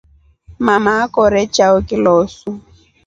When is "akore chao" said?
1.03-1.77